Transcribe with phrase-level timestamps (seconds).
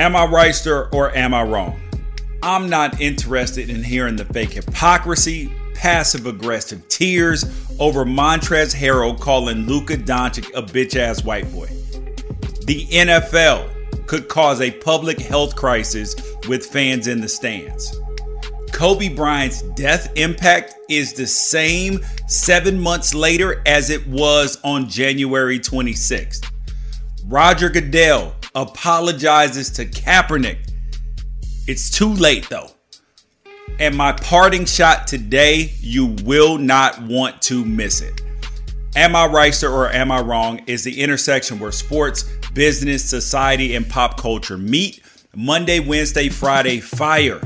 [0.00, 1.78] Am I right, sir, or am I wrong?
[2.42, 7.44] I'm not interested in hearing the fake hypocrisy, passive aggressive tears
[7.78, 11.66] over Montrezl Harrell calling Luka Doncic a bitch ass white boy.
[12.64, 16.16] The NFL could cause a public health crisis
[16.48, 17.94] with fans in the stands.
[18.72, 25.58] Kobe Bryant's death impact is the same seven months later as it was on January
[25.60, 26.50] 26th.
[27.26, 30.58] Roger Goodell apologizes to Kaepernick.
[31.66, 32.70] It's too late though.
[33.78, 38.20] And my parting shot today, you will not want to miss it.
[38.96, 40.60] Am I right, sir, or am I wrong?
[40.66, 45.02] Is the intersection where sports, business, society, and pop culture meet.
[45.34, 47.38] Monday, Wednesday, Friday, fire.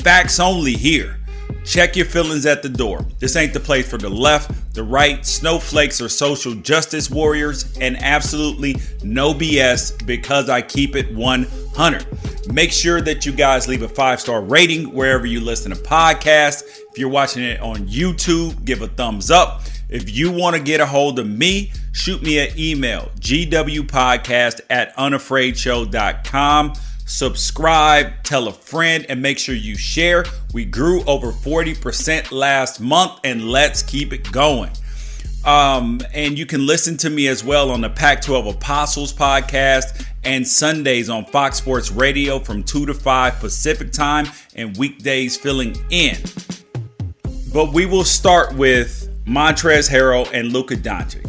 [0.00, 1.21] Facts only here.
[1.64, 3.06] Check your feelings at the door.
[3.18, 7.96] This ain't the place for the left, the right, snowflakes, or social justice warriors, and
[8.02, 12.52] absolutely no BS because I keep it 100.
[12.52, 16.62] Make sure that you guys leave a five star rating wherever you listen to podcasts.
[16.90, 19.62] If you're watching it on YouTube, give a thumbs up.
[19.88, 24.96] If you want to get a hold of me, shoot me an email, gwpodcast at
[24.96, 26.72] unafraidshow.com
[27.12, 30.24] subscribe, tell a friend, and make sure you share.
[30.54, 34.70] We grew over 40% last month, and let's keep it going.
[35.44, 40.06] Um, and you can listen to me as well on the Pac 12 Apostles podcast
[40.24, 45.76] and Sundays on Fox Sports Radio from 2 to 5 Pacific time and weekdays filling
[45.90, 46.16] in.
[47.52, 51.28] But we will start with Montrezl Harrell and Luka Doncic.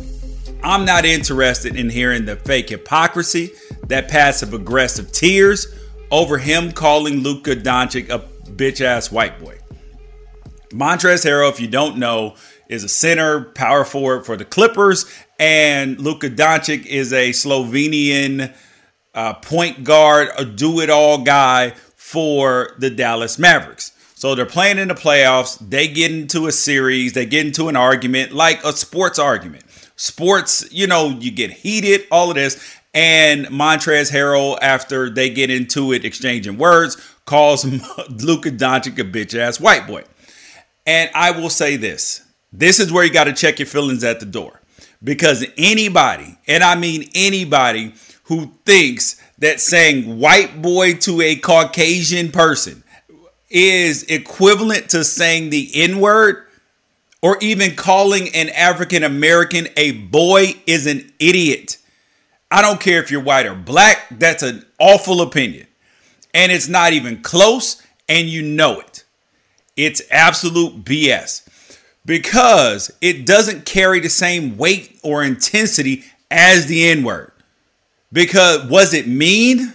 [0.64, 3.52] I'm not interested in hearing the fake hypocrisy,
[3.94, 5.68] that passive aggressive tears
[6.10, 8.18] over him calling Luka Doncic a
[8.50, 9.60] bitch ass white boy.
[10.72, 12.34] Montrezl Harrell, if you don't know,
[12.68, 15.06] is a center, power forward for the Clippers,
[15.38, 18.52] and Luka Doncic is a Slovenian
[19.14, 23.92] uh, point guard, a do it all guy for the Dallas Mavericks.
[24.16, 25.60] So they're playing in the playoffs.
[25.60, 29.66] They get into a series, they get into an argument, like a sports argument
[29.96, 32.73] sports, you know, you get heated, all of this.
[32.94, 37.66] And Montrezl Harrell, after they get into it, exchanging words, calls
[38.10, 40.04] Luka Doncic a bitch ass white boy.
[40.86, 44.20] And I will say this this is where you got to check your feelings at
[44.20, 44.60] the door.
[45.04, 47.94] Because anybody, and I mean anybody,
[48.26, 52.84] who thinks that saying white boy to a Caucasian person
[53.50, 56.46] is equivalent to saying the N word
[57.22, 61.78] or even calling an African American a boy is an idiot.
[62.54, 65.66] I don't care if you're white or black, that's an awful opinion.
[66.36, 69.06] And it's not even close, and you know it.
[69.76, 71.48] It's absolute BS
[72.06, 77.32] because it doesn't carry the same weight or intensity as the N word.
[78.12, 79.74] Because was it mean?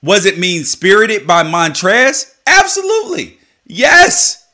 [0.00, 2.32] Was it mean spirited by Montrez?
[2.46, 3.38] Absolutely.
[3.66, 4.46] Yes.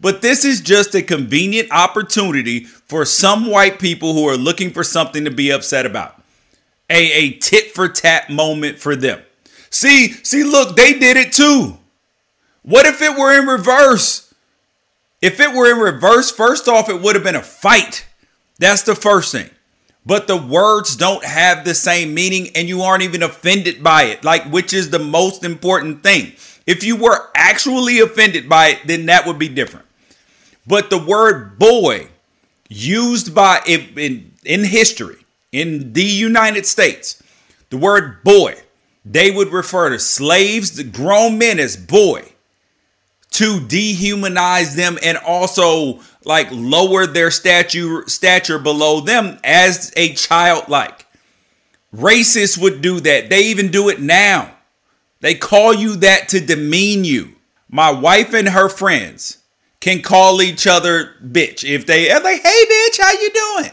[0.00, 4.82] But this is just a convenient opportunity for some white people who are looking for
[4.82, 6.20] something to be upset about.
[6.90, 9.22] A, a tit for tat moment for them.
[9.70, 11.78] See, see, look, they did it too.
[12.62, 14.32] What if it were in reverse?
[15.20, 18.06] If it were in reverse, first off, it would have been a fight.
[18.58, 19.50] That's the first thing.
[20.06, 24.22] But the words don't have the same meaning and you aren't even offended by it,
[24.22, 26.32] like, which is the most important thing.
[26.66, 29.86] If you were actually offended by it, then that would be different.
[30.66, 32.08] But the word boy
[32.68, 35.23] used by in, in history
[35.54, 37.22] in the United States,
[37.70, 38.56] the word boy,
[39.04, 42.24] they would refer to slaves, the grown men as boy
[43.30, 51.06] to dehumanize them and also like lower their stature stature below them as a childlike.
[51.94, 53.30] Racists would do that.
[53.30, 54.54] They even do it now.
[55.20, 57.36] They call you that to demean you.
[57.68, 59.38] My wife and her friends
[59.80, 61.62] can call each other bitch.
[61.62, 63.70] If they are like, hey bitch, how you doing?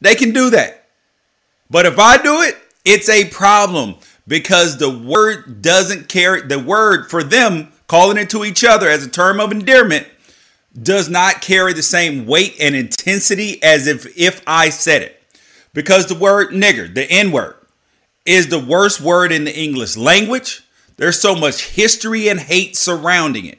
[0.00, 0.77] They can do that.
[1.70, 3.96] But if I do it, it's a problem
[4.26, 9.04] because the word doesn't carry the word for them calling it to each other as
[9.04, 10.06] a term of endearment
[10.82, 15.22] does not carry the same weight and intensity as if if I said it.
[15.72, 17.56] Because the word nigger, the N word,
[18.24, 20.62] is the worst word in the English language.
[20.96, 23.58] There's so much history and hate surrounding it.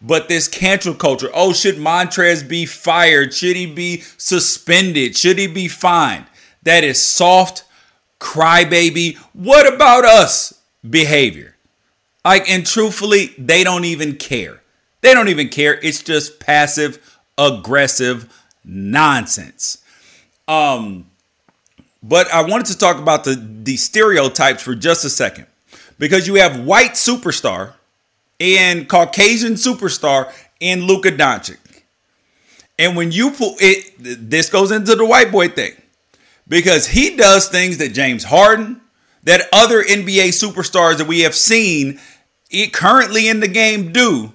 [0.00, 3.34] But this cancel culture, oh, should Montrez be fired?
[3.34, 5.16] Should he be suspended?
[5.16, 6.26] Should he be fined?
[6.62, 7.64] That is soft,
[8.20, 9.16] crybaby.
[9.32, 11.56] What about us behavior?
[12.24, 14.60] Like, and truthfully, they don't even care.
[15.00, 15.78] They don't even care.
[15.82, 18.32] It's just passive, aggressive
[18.64, 19.78] nonsense.
[20.46, 21.06] Um,
[22.02, 25.46] but I wanted to talk about the, the stereotypes for just a second
[25.98, 27.74] because you have white superstar
[28.38, 31.58] and Caucasian superstar in Luka Doncic.
[32.78, 35.74] And when you pull it, this goes into the white boy thing
[36.48, 38.80] because he does things that James Harden,
[39.24, 42.00] that other NBA superstars that we have seen
[42.50, 44.32] it currently in the game do,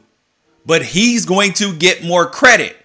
[0.66, 2.76] but he's going to get more credit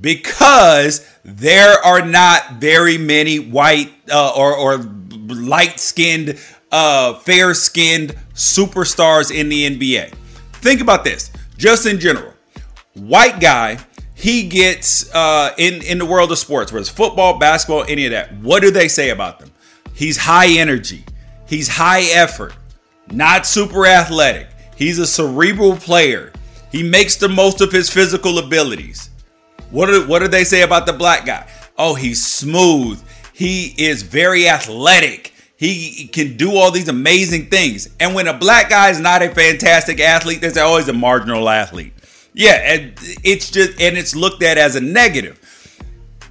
[0.00, 4.78] because there are not very many white uh, or, or
[5.28, 6.38] light skinned,
[6.72, 10.12] uh, fair skinned superstars in the NBA.
[10.54, 12.32] Think about this, just in general.
[12.94, 13.78] White guy,
[14.18, 18.10] he gets uh, in in the world of sports, whether it's football, basketball, any of
[18.10, 18.34] that.
[18.38, 19.52] What do they say about them?
[19.94, 21.04] He's high energy.
[21.46, 22.52] He's high effort,
[23.12, 24.48] not super athletic.
[24.76, 26.32] He's a cerebral player.
[26.72, 29.10] He makes the most of his physical abilities.
[29.70, 31.48] What do, what do they say about the black guy?
[31.78, 33.02] Oh, he's smooth.
[33.32, 35.32] He is very athletic.
[35.56, 37.88] He can do all these amazing things.
[38.00, 41.92] And when a black guy is not a fantastic athlete, there's oh, a marginal athlete.
[42.38, 42.92] Yeah,
[43.24, 45.40] it's just and it's looked at as a negative.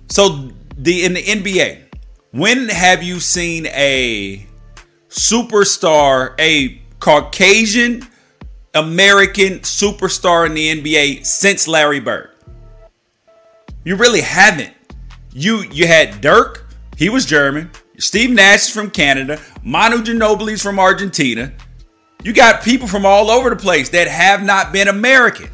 [0.07, 1.83] So the in the NBA,
[2.31, 4.47] when have you seen a
[5.09, 8.07] superstar, a Caucasian
[8.73, 12.29] American superstar in the NBA since Larry Bird?
[13.83, 14.73] You really haven't.
[15.33, 17.69] You you had Dirk, he was German.
[17.99, 19.41] Steve Nash is from Canada.
[19.61, 21.51] Manu Ginobili's from Argentina.
[22.23, 25.49] You got people from all over the place that have not been American.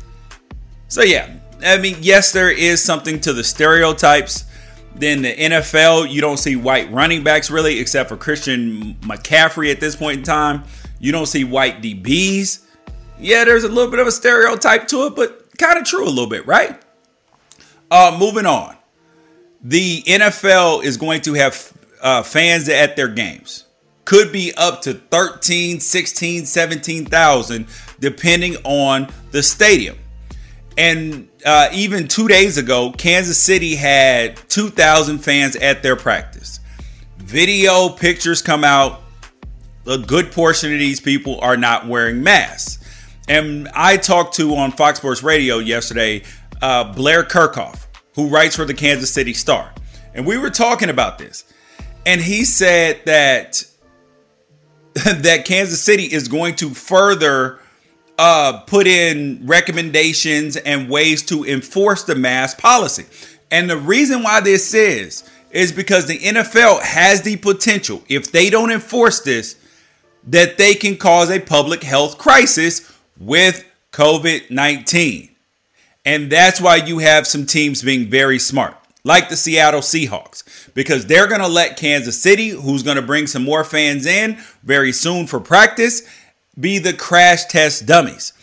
[0.94, 1.28] So yeah,
[1.66, 4.45] I mean, yes, there is something to the stereotypes.
[4.94, 9.80] Then the NFL, you don't see white running backs really, except for Christian McCaffrey at
[9.80, 10.66] this point in time.
[11.00, 12.68] You don't see white DBs.
[13.19, 16.06] Yeah, there's a little bit of a stereotype to it, but kind of true a
[16.06, 16.80] little bit, right?
[17.90, 18.78] Uh, moving on.
[19.63, 21.74] The NFL is going to have
[22.04, 23.66] uh, fans at their games.
[24.06, 27.68] Could be up to 13, 16, 17,000,
[28.00, 29.98] depending on the stadium.
[30.78, 36.60] And uh, even two days ago, Kansas City had 2,000 fans at their practice.
[37.18, 39.02] Video pictures come out.
[39.86, 42.80] A good portion of these people are not wearing masks.
[43.28, 46.24] And I talked to on Fox Sports Radio yesterday
[46.62, 49.74] uh, Blair Kerkhoff, who writes for the Kansas City Star.
[50.14, 51.44] And we were talking about this.
[52.06, 53.64] And he said that
[54.94, 57.60] that Kansas City is going to further
[58.18, 63.06] uh, put in recommendations and ways to enforce the mask policy.
[63.51, 68.50] And the reason why this is, is because the NFL has the potential, if they
[68.50, 69.56] don't enforce this,
[70.25, 75.30] that they can cause a public health crisis with COVID 19.
[76.06, 80.44] And that's why you have some teams being very smart, like the Seattle Seahawks,
[80.74, 84.38] because they're going to let Kansas City, who's going to bring some more fans in
[84.63, 86.01] very soon for practice,
[86.60, 88.34] be the crash test dummies.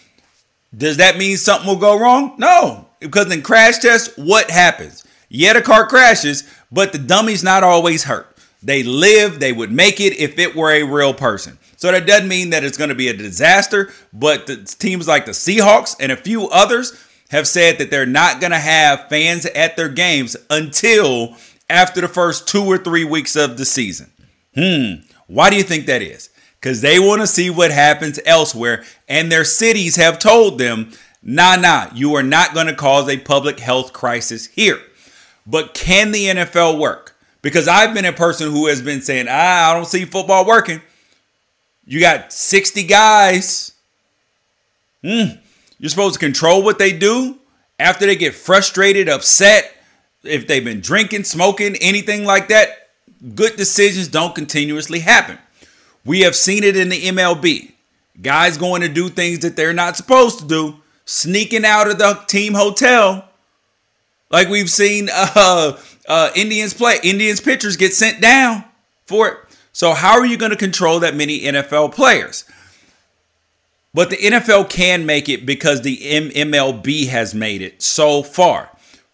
[0.77, 2.35] Does that mean something will go wrong?
[2.39, 5.05] No, because in crash tests, what happens?
[5.29, 8.37] Yeah, the car crashes, but the dummy's not always hurt.
[8.63, 11.59] They live, they would make it if it were a real person.
[11.77, 15.25] So that doesn't mean that it's going to be a disaster, but the teams like
[15.25, 16.93] the Seahawks and a few others
[17.31, 21.37] have said that they're not going to have fans at their games until
[21.71, 24.11] after the first two or three weeks of the season.
[24.55, 26.29] Hmm, why do you think that is?
[26.61, 28.85] Because they want to see what happens elsewhere.
[29.09, 33.19] And their cities have told them, nah, nah, you are not going to cause a
[33.19, 34.79] public health crisis here.
[35.47, 37.17] But can the NFL work?
[37.41, 40.83] Because I've been a person who has been saying, ah, I don't see football working.
[41.87, 43.73] You got 60 guys.
[45.03, 45.39] Hmm.
[45.79, 47.39] You're supposed to control what they do
[47.79, 49.73] after they get frustrated, upset,
[50.23, 52.91] if they've been drinking, smoking, anything like that.
[53.35, 55.39] Good decisions don't continuously happen.
[56.05, 57.73] We have seen it in the MLB.
[58.21, 62.15] Guys going to do things that they're not supposed to do, sneaking out of the
[62.27, 63.29] team hotel.
[64.31, 65.79] Like we've seen uh,
[66.09, 66.99] uh, Indians play.
[67.03, 68.65] Indians pitchers get sent down
[69.07, 69.39] for it.
[69.73, 72.45] So, how are you going to control that many NFL players?
[73.93, 78.71] But the NFL can make it because the MLB has made it so far.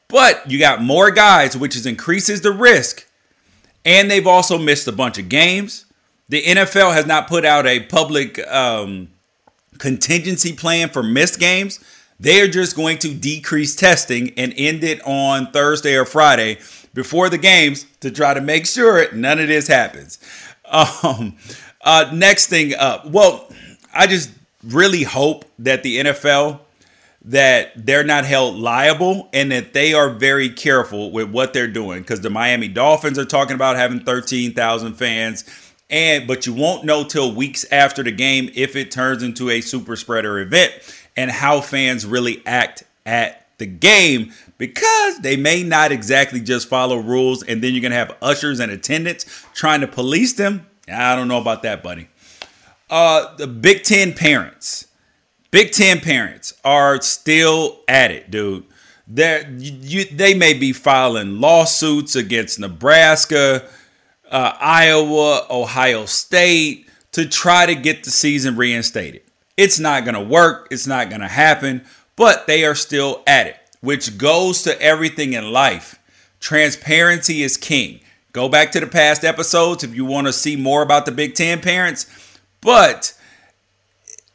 [0.08, 3.08] But you got more guys, which is increases the risk.
[3.84, 5.85] And they've also missed a bunch of games.
[6.28, 9.08] The NFL has not put out a public um,
[9.78, 11.80] contingency plan for missed games.
[12.18, 16.58] They are just going to decrease testing and end it on Thursday or Friday
[16.94, 20.18] before the games to try to make sure none of this happens.
[20.64, 21.36] Um,
[21.82, 23.48] uh, next thing up, well,
[23.94, 24.30] I just
[24.64, 26.60] really hope that the NFL
[27.26, 32.00] that they're not held liable and that they are very careful with what they're doing
[32.00, 35.44] because the Miami Dolphins are talking about having 13,000 fans
[35.90, 39.60] and but you won't know till weeks after the game if it turns into a
[39.60, 40.72] super spreader event
[41.16, 46.96] and how fans really act at the game because they may not exactly just follow
[46.96, 50.66] rules and then you're going to have ushers and attendants trying to police them.
[50.88, 52.08] I don't know about that, buddy.
[52.88, 54.86] Uh, the Big Ten parents,
[55.50, 58.64] Big Ten parents are still at it, dude.
[59.08, 63.68] You, they may be filing lawsuits against Nebraska,
[64.30, 69.22] uh, Iowa, Ohio State to try to get the season reinstated.
[69.56, 70.68] It's not going to work.
[70.70, 75.32] It's not going to happen, but they are still at it, which goes to everything
[75.32, 75.98] in life.
[76.40, 78.00] Transparency is king.
[78.32, 81.34] Go back to the past episodes if you want to see more about the Big
[81.34, 82.04] Ten parents.
[82.60, 83.14] But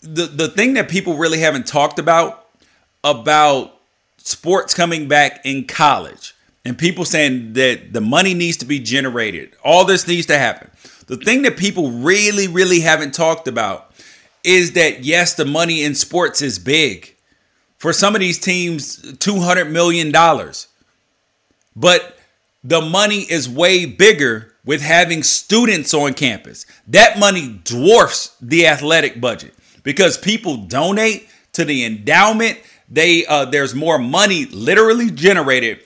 [0.01, 2.47] the, the thing that people really haven't talked about,
[3.03, 3.75] about
[4.17, 6.33] sports coming back in college,
[6.63, 10.69] and people saying that the money needs to be generated, all this needs to happen.
[11.07, 13.91] The thing that people really, really haven't talked about
[14.43, 17.15] is that yes, the money in sports is big.
[17.77, 20.11] For some of these teams, $200 million.
[21.75, 22.17] But
[22.63, 26.65] the money is way bigger with having students on campus.
[26.87, 32.59] That money dwarfs the athletic budget because people donate to the endowment.
[32.87, 35.79] They uh, there's more money literally generated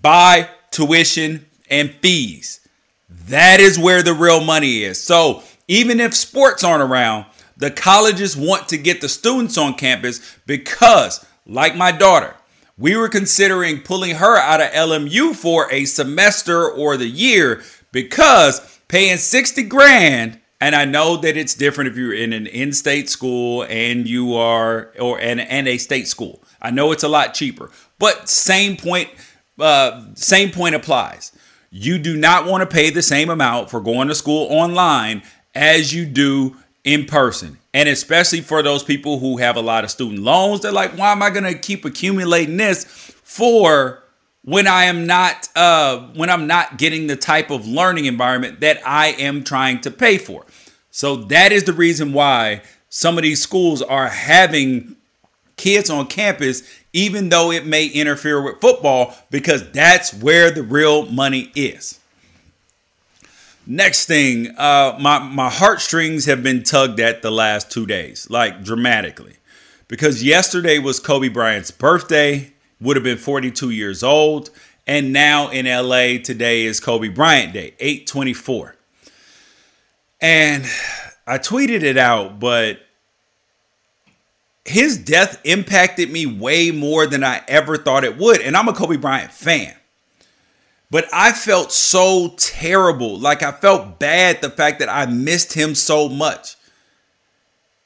[0.00, 2.60] by tuition and fees.
[3.08, 5.02] That is where the real money is.
[5.02, 7.26] So even if sports aren't around,
[7.56, 12.34] the colleges want to get the students on campus because, like my daughter,
[12.78, 18.80] we were considering pulling her out of LMU for a semester or the year because
[18.88, 23.64] paying 60 grand and I know that it's different if you're in an in-state school
[23.68, 26.42] and you are or and, and a state school.
[26.60, 27.70] I know it's a lot cheaper.
[27.98, 29.08] But same point
[29.60, 31.32] uh, same point applies.
[31.70, 35.22] You do not want to pay the same amount for going to school online
[35.54, 37.58] as you do in person.
[37.72, 41.12] And especially for those people who have a lot of student loans, they're like, why
[41.12, 42.84] am I going to keep accumulating this
[43.22, 44.02] for
[44.42, 48.80] when I am not uh, when I'm not getting the type of learning environment that
[48.86, 50.46] I am trying to pay for.
[50.90, 54.89] So that is the reason why some of these schools are having
[55.60, 56.62] kids on campus
[56.92, 62.00] even though it may interfere with football because that's where the real money is.
[63.66, 68.64] Next thing, uh, my my heartstrings have been tugged at the last two days, like
[68.64, 69.36] dramatically,
[69.86, 74.50] because yesterday was Kobe Bryant's birthday, would have been 42 years old,
[74.86, 78.74] and now in LA today is Kobe Bryant Day, 824.
[80.22, 80.64] And
[81.26, 82.80] I tweeted it out, but
[84.64, 88.40] his death impacted me way more than I ever thought it would.
[88.40, 89.74] And I'm a Kobe Bryant fan.
[90.90, 93.18] But I felt so terrible.
[93.18, 96.56] Like I felt bad the fact that I missed him so much.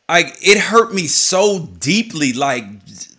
[0.09, 2.65] Like it hurt me so deeply, like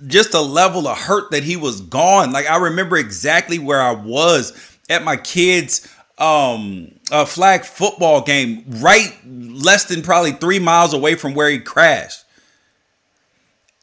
[0.07, 2.31] just a level of hurt that he was gone.
[2.31, 4.53] Like I remember exactly where I was
[4.89, 11.15] at my kids' um a flag football game, right less than probably three miles away
[11.15, 12.24] from where he crashed.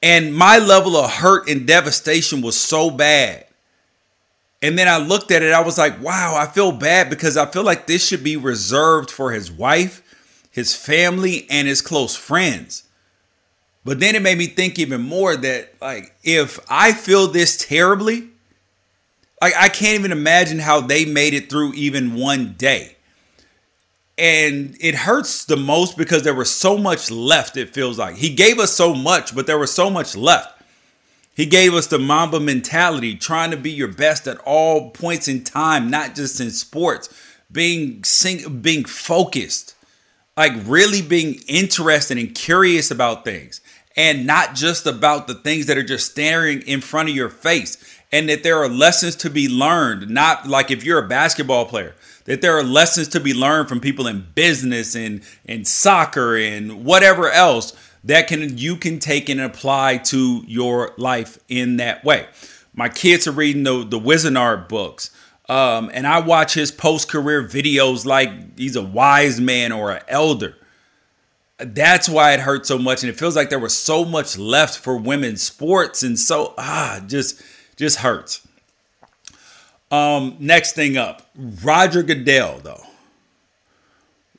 [0.02, 3.46] And my level of hurt and devastation was so bad
[4.62, 7.46] and then I looked at it, I was like, wow, I feel bad because I
[7.46, 10.02] feel like this should be reserved for his wife,
[10.52, 12.84] his family, and his close friends.
[13.84, 18.28] But then it made me think even more that, like, if I feel this terribly,
[19.40, 22.94] like, I can't even imagine how they made it through even one day.
[24.18, 28.16] And it hurts the most because there was so much left, it feels like.
[28.16, 30.62] He gave us so much, but there was so much left.
[31.34, 35.44] He gave us the Mamba mentality, trying to be your best at all points in
[35.44, 37.08] time, not just in sports,
[37.50, 39.74] being sing, being focused,
[40.36, 43.62] like really being interested and curious about things,
[43.96, 47.78] and not just about the things that are just staring in front of your face.
[48.14, 51.94] And that there are lessons to be learned, not like if you're a basketball player,
[52.24, 56.84] that there are lessons to be learned from people in business and in soccer and
[56.84, 57.72] whatever else
[58.04, 62.26] that can you can take and apply to your life in that way.
[62.74, 65.10] My kids are reading the the Wizenard books.
[65.48, 70.02] Um, and I watch his post career videos like he's a wise man or an
[70.08, 70.56] elder.
[71.58, 74.78] That's why it hurt so much, and it feels like there was so much left
[74.78, 77.42] for women's sports, and so ah, just
[77.76, 78.46] just hurts.
[79.92, 82.82] Um, next thing up, Roger Goodell though.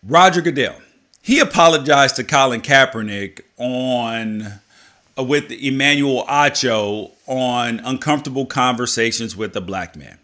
[0.04, 0.76] Roger Goodell
[1.24, 4.60] he apologized to Colin Kaepernick on
[5.18, 10.20] uh, with Emmanuel Acho on uncomfortable conversations with a black man.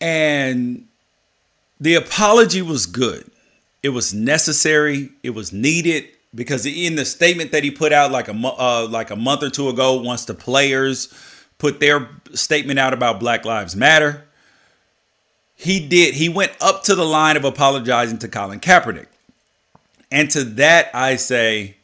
[0.00, 0.88] And
[1.78, 3.30] the apology was good.
[3.82, 5.10] It was necessary.
[5.22, 9.10] It was needed because in the statement that he put out like a uh, like
[9.10, 11.12] a month or two ago, once the players
[11.60, 14.24] put their statement out about Black Lives Matter,
[15.54, 16.14] he did.
[16.14, 19.06] He went up to the line of apologizing to Colin Kaepernick,
[20.10, 21.76] and to that I say,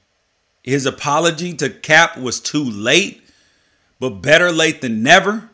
[0.64, 3.23] his apology to Cap was too late,
[4.00, 5.50] but better late than never.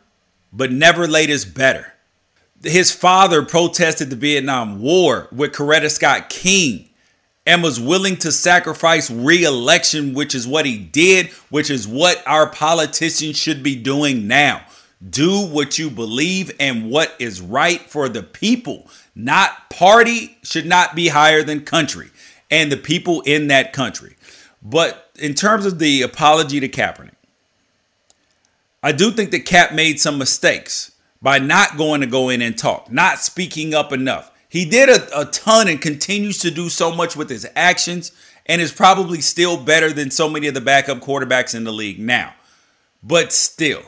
[0.55, 1.93] But never late is better.
[2.63, 6.89] His father protested the Vietnam War with Coretta Scott King
[7.45, 12.47] and was willing to sacrifice re-election, which is what he did, which is what our
[12.47, 14.65] politicians should be doing now.
[15.07, 18.87] Do what you believe and what is right for the people.
[19.13, 22.09] Not party should not be higher than country
[22.49, 24.15] and the people in that country.
[24.61, 27.11] But in terms of the apology to Kaepernick,
[28.81, 32.57] I do think that Cap made some mistakes by not going to go in and
[32.57, 34.29] talk, not speaking up enough.
[34.53, 38.11] He did a, a ton and continues to do so much with his actions
[38.45, 41.97] and is probably still better than so many of the backup quarterbacks in the league
[41.97, 42.35] now.
[43.01, 43.81] But still,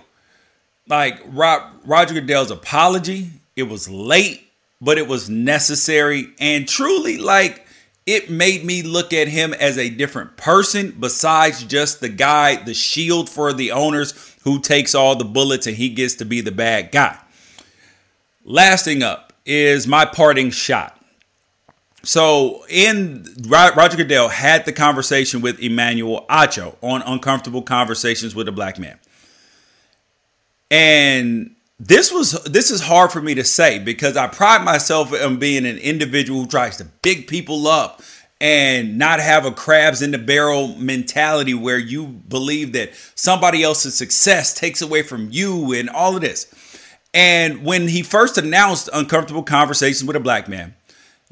[0.88, 4.50] like Rob, Roger Goodell's apology, it was late,
[4.82, 7.68] but it was necessary and truly like
[8.08, 12.74] it made me look at him as a different person besides just the guy, the
[12.74, 16.52] shield for the owners who takes all the bullets and he gets to be the
[16.52, 17.20] bad guy.
[18.44, 21.00] Lasting up, is my parting shot.
[22.04, 28.52] So, in Roger Goodell had the conversation with Emmanuel Acho on Uncomfortable Conversations with a
[28.52, 29.00] Black Man.
[30.70, 35.38] And this was this is hard for me to say because I pride myself on
[35.38, 38.02] being an individual who tries to big people up
[38.40, 43.96] and not have a crabs in the barrel mentality where you believe that somebody else's
[43.96, 46.54] success takes away from you and all of this.
[47.16, 50.76] And when he first announced uncomfortable conversations with a black man,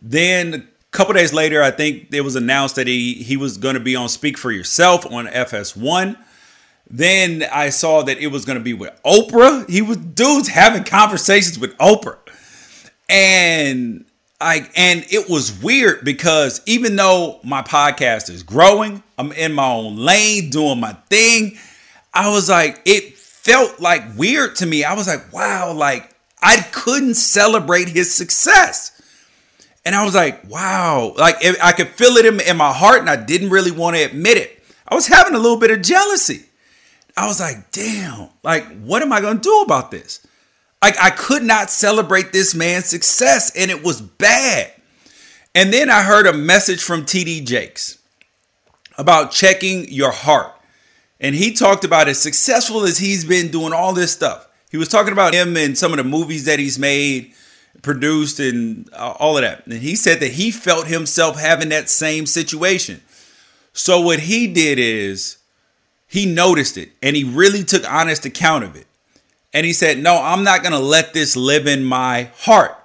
[0.01, 3.73] then a couple days later, I think it was announced that he he was going
[3.73, 6.15] to be on Speak for Yourself on FS1.
[6.89, 9.69] Then I saw that it was going to be with Oprah.
[9.69, 12.17] He was dudes having conversations with Oprah.
[13.09, 14.05] And
[14.39, 19.69] I and it was weird because even though my podcast is growing, I'm in my
[19.69, 21.57] own lane doing my thing.
[22.13, 23.12] I was like, it
[23.43, 24.83] felt like weird to me.
[24.83, 28.89] I was like, wow, like I couldn't celebrate his success.
[29.85, 33.09] And I was like, wow, like I could feel it in, in my heart and
[33.09, 34.63] I didn't really want to admit it.
[34.87, 36.45] I was having a little bit of jealousy.
[37.17, 40.25] I was like, damn, like, what am I going to do about this?
[40.81, 44.71] Like, I could not celebrate this man's success and it was bad.
[45.53, 47.99] And then I heard a message from TD Jakes
[48.97, 50.53] about checking your heart.
[51.23, 54.45] And he talked about as successful as he's been doing all this stuff.
[54.69, 57.33] He was talking about him and some of the movies that he's made,
[57.81, 59.65] produced, and all of that.
[59.65, 63.01] And he said that he felt himself having that same situation.
[63.71, 65.37] So what he did is
[66.07, 68.85] he noticed it and he really took honest account of it.
[69.53, 72.75] And he said, No, I'm not going to let this live in my heart.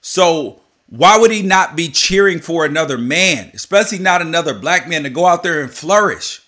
[0.00, 5.04] So why would he not be cheering for another man, especially not another black man,
[5.04, 6.42] to go out there and flourish?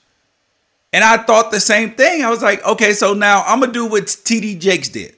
[0.93, 2.23] And I thought the same thing.
[2.23, 5.17] I was like, okay, so now I'm gonna do what TD Jakes did.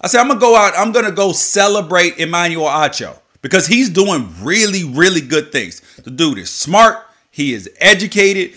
[0.00, 4.28] I said, I'm gonna go out, I'm gonna go celebrate Emmanuel Acho because he's doing
[4.40, 5.80] really, really good things.
[6.02, 6.98] The dude is smart,
[7.30, 8.54] he is educated,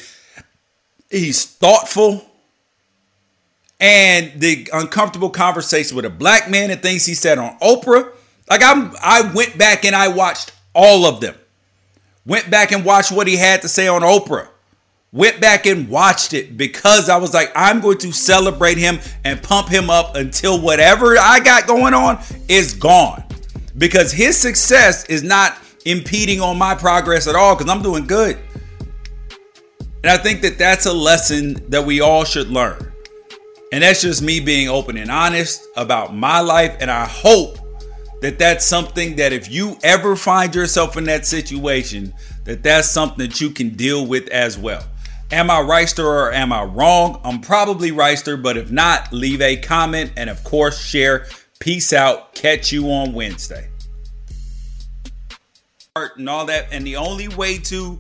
[1.10, 2.26] he's thoughtful.
[3.80, 8.10] And the uncomfortable conversation with a black man and things he said on Oprah.
[8.50, 11.36] Like I'm I went back and I watched all of them.
[12.26, 14.48] Went back and watched what he had to say on Oprah
[15.16, 19.42] went back and watched it because I was like, I'm going to celebrate him and
[19.42, 23.24] pump him up until whatever I got going on is gone.
[23.78, 28.38] Because his success is not impeding on my progress at all because I'm doing good.
[30.04, 32.92] And I think that that's a lesson that we all should learn.
[33.72, 36.76] And that's just me being open and honest about my life.
[36.82, 37.58] And I hope
[38.22, 43.26] that that's something that if you ever find yourself in that situation, that that's something
[43.26, 44.84] that you can deal with as well.
[45.36, 47.20] Am I Reister or am I wrong?
[47.26, 51.28] I'm probably Reister, but if not, leave a comment and of course share.
[51.60, 52.34] Peace out.
[52.34, 53.68] Catch you on Wednesday.
[55.98, 58.00] And all that, and the only way to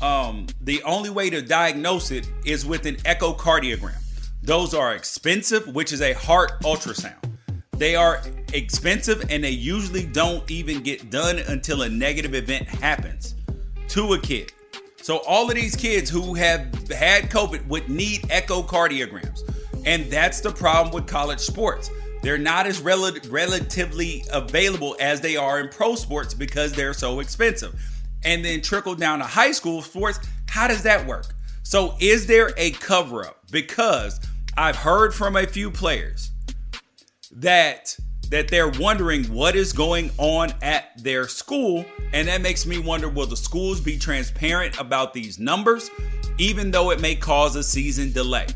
[0.00, 4.00] um, the only way to diagnose it is with an echocardiogram.
[4.44, 7.28] Those are expensive, which is a heart ultrasound.
[7.72, 13.34] They are expensive and they usually don't even get done until a negative event happens
[13.88, 14.52] to a kid.
[15.08, 19.40] So all of these kids who have had COVID would need echocardiograms.
[19.86, 21.90] And that's the problem with college sports.
[22.20, 27.20] They're not as rel- relatively available as they are in pro sports because they're so
[27.20, 27.74] expensive.
[28.22, 30.20] and then trickle down to high school sports.
[30.46, 31.24] How does that work?
[31.62, 33.38] So, is there a cover up?
[33.50, 34.20] Because
[34.58, 36.32] I've heard from a few players
[37.32, 37.96] that
[38.30, 41.84] that they're wondering what is going on at their school.
[42.12, 45.90] And that makes me wonder will the schools be transparent about these numbers
[46.38, 48.46] even though it may cause a season delay?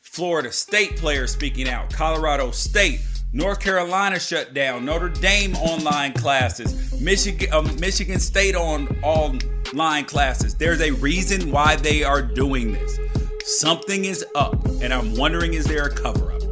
[0.00, 1.92] Florida state players speaking out.
[1.92, 3.00] Colorado state
[3.32, 4.84] north carolina shut down.
[4.84, 7.00] Notre dame online classes.
[7.00, 10.54] Michigan um, michigan state on online classes.
[10.54, 12.98] There's a reason why they are doing this.
[13.44, 16.42] Something is up and i'm wondering is there a cover up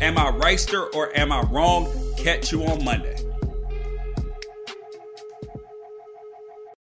[0.00, 1.86] am i right or am i wrong
[2.22, 3.21] Catch you on Monday.